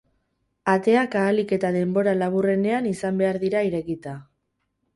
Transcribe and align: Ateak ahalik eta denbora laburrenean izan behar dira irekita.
Ateak 0.71 1.17
ahalik 1.23 1.53
eta 1.59 1.71
denbora 1.75 2.15
laburrenean 2.23 2.89
izan 2.95 3.23
behar 3.23 3.41
dira 3.47 3.65
irekita. 3.71 4.19